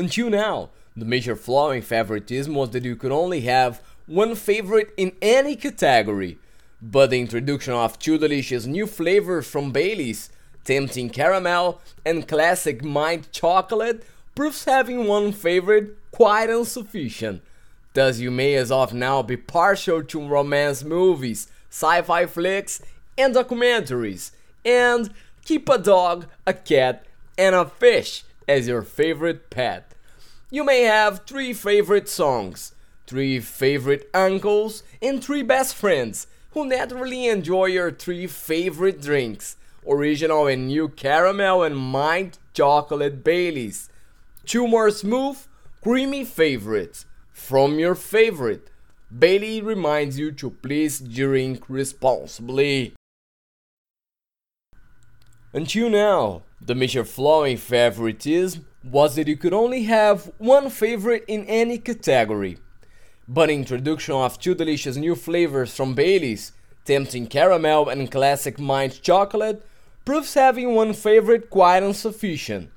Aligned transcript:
Until 0.00 0.30
now, 0.30 0.70
the 0.96 1.04
major 1.04 1.36
flaw 1.36 1.72
in 1.72 1.82
favoritism 1.82 2.54
was 2.54 2.70
that 2.70 2.86
you 2.86 2.96
could 2.96 3.12
only 3.12 3.42
have 3.42 3.82
one 4.06 4.34
favorite 4.34 4.94
in 4.96 5.12
any 5.20 5.56
category. 5.56 6.38
But 6.80 7.10
the 7.10 7.20
introduction 7.20 7.74
of 7.74 7.98
two 7.98 8.16
delicious 8.16 8.64
new 8.64 8.86
flavors 8.86 9.46
from 9.46 9.72
Bailey's, 9.72 10.30
tempting 10.64 11.10
caramel 11.10 11.82
and 12.02 12.26
classic 12.26 12.82
mint 12.82 13.30
chocolate, 13.30 14.02
proves 14.34 14.64
having 14.64 15.06
one 15.06 15.32
favorite 15.32 15.98
quite 16.12 16.48
insufficient. 16.48 17.42
Thus, 17.92 18.20
you 18.20 18.30
may 18.30 18.54
as 18.54 18.72
of 18.72 18.94
now 18.94 19.20
be 19.20 19.36
partial 19.36 20.02
to 20.02 20.26
romance 20.26 20.82
movies, 20.82 21.48
sci 21.68 22.00
fi 22.00 22.24
flicks, 22.24 22.80
and 23.18 23.34
documentaries, 23.34 24.30
and 24.64 25.12
keep 25.44 25.68
a 25.68 25.76
dog, 25.76 26.24
a 26.46 26.54
cat, 26.54 27.04
and 27.36 27.54
a 27.54 27.66
fish 27.66 28.24
as 28.50 28.66
your 28.66 28.82
favorite 28.82 29.48
pet. 29.48 29.92
You 30.50 30.64
may 30.64 30.82
have 30.82 31.24
three 31.24 31.52
favorite 31.52 32.08
songs, 32.08 32.74
three 33.06 33.38
favorite 33.38 34.10
uncles, 34.12 34.82
and 35.00 35.22
three 35.22 35.42
best 35.42 35.76
friends 35.76 36.26
who 36.50 36.66
naturally 36.66 37.28
enjoy 37.28 37.66
your 37.66 37.92
three 37.92 38.26
favorite 38.26 39.00
drinks 39.00 39.56
original 39.86 40.46
and 40.46 40.66
new 40.66 40.88
caramel 40.88 41.62
and 41.62 41.92
mint 41.92 42.38
chocolate 42.52 43.22
Baileys. 43.22 43.88
Two 44.44 44.66
more 44.66 44.90
smooth, 44.90 45.38
creamy 45.82 46.24
favorites 46.24 47.06
from 47.32 47.78
your 47.78 47.94
favorite. 47.94 48.68
Bailey 49.16 49.62
reminds 49.62 50.18
you 50.18 50.32
to 50.32 50.50
please 50.50 50.98
drink 50.98 51.64
responsibly. 51.68 52.94
Until 55.52 55.90
now, 55.90 56.42
the 56.60 56.76
major 56.76 57.04
flaw 57.04 57.42
in 57.42 57.56
favoritism 57.56 58.64
was 58.84 59.16
that 59.16 59.26
you 59.26 59.36
could 59.36 59.52
only 59.52 59.82
have 59.82 60.30
one 60.38 60.70
favorite 60.70 61.24
in 61.26 61.44
any 61.46 61.76
category. 61.78 62.58
But 63.26 63.50
introduction 63.50 64.14
of 64.14 64.38
two 64.38 64.54
delicious 64.54 64.96
new 64.96 65.16
flavors 65.16 65.74
from 65.74 65.94
Bailey's, 65.94 66.52
tempting 66.84 67.26
caramel 67.26 67.88
and 67.88 68.10
classic 68.10 68.60
mint 68.60 69.02
chocolate, 69.02 69.66
proves 70.04 70.34
having 70.34 70.74
one 70.74 70.92
favorite 70.92 71.50
quite 71.50 71.82
insufficient. 71.82 72.70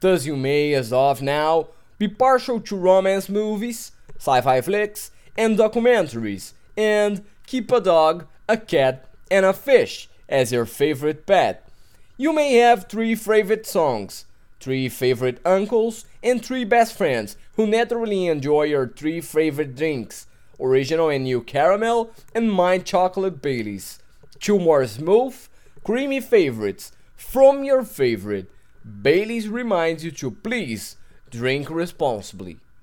Thus 0.00 0.24
you 0.24 0.36
may, 0.36 0.72
as 0.72 0.94
of 0.94 1.20
now, 1.20 1.68
be 1.98 2.08
partial 2.08 2.58
to 2.60 2.76
romance 2.76 3.28
movies, 3.28 3.92
sci-fi 4.16 4.62
flicks, 4.62 5.10
and 5.36 5.58
documentaries, 5.58 6.54
and 6.74 7.22
keep 7.46 7.70
a 7.70 7.80
dog, 7.80 8.26
a 8.48 8.56
cat, 8.56 9.10
and 9.30 9.44
a 9.44 9.52
fish 9.52 10.08
as 10.26 10.52
your 10.52 10.66
favorite 10.66 11.26
pet. 11.26 11.63
You 12.16 12.32
may 12.32 12.54
have 12.54 12.84
three 12.84 13.16
favorite 13.16 13.66
songs, 13.66 14.24
three 14.60 14.88
favorite 14.88 15.40
uncles, 15.44 16.04
and 16.22 16.44
three 16.44 16.64
best 16.64 16.96
friends 16.96 17.36
who 17.56 17.66
naturally 17.66 18.26
enjoy 18.28 18.64
your 18.64 18.86
three 18.86 19.20
favorite 19.20 19.74
drinks 19.74 20.28
original 20.60 21.08
and 21.08 21.24
new 21.24 21.40
caramel 21.40 22.12
and 22.32 22.54
mint 22.54 22.84
chocolate 22.84 23.42
Baileys. 23.42 23.98
Two 24.38 24.60
more 24.60 24.86
smooth, 24.86 25.36
creamy 25.82 26.20
favorites 26.20 26.92
from 27.16 27.64
your 27.64 27.82
favorite. 27.82 28.48
Baileys 28.84 29.48
reminds 29.48 30.04
you 30.04 30.12
to 30.12 30.30
please 30.30 30.96
drink 31.30 31.68
responsibly. 31.68 32.60